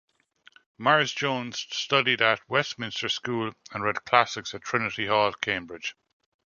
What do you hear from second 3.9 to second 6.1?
Classics at Trinity Hall, Cambridge.